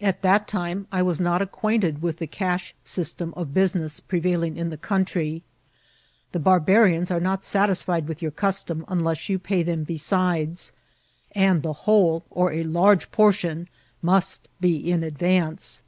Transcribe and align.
At 0.00 0.22
that 0.22 0.48
time 0.48 0.86
I 0.90 1.02
was 1.02 1.20
not 1.20 1.42
acquainted 1.42 2.00
with 2.00 2.16
the 2.16 2.26
cash 2.26 2.74
system 2.84 3.34
of 3.36 3.48
busi 3.48 3.74
ness 3.74 4.00
prevailing 4.00 4.56
in 4.56 4.70
the 4.70 4.78
country. 4.78 5.42
The 6.32 6.38
barbarians 6.38 7.10
are 7.10 7.20
not 7.20 7.30
A.N 7.30 7.36
ADTBHTVEB. 7.36 7.36
Ill 7.36 7.42
satisfied 7.42 8.08
with 8.08 8.22
your 8.22 8.30
ctvtom 8.30 8.84
unless 8.88 9.28
you 9.28 9.38
pay 9.38 9.62
them 9.62 9.84
besides; 9.84 10.72
and 11.32 11.62
the 11.62 11.74
whole, 11.84 12.24
or 12.30 12.50
a 12.50 12.64
large 12.64 13.10
portion, 13.10 13.68
must 14.00 14.48
be 14.58 14.90
in 14.90 15.02
advance. 15.04 15.82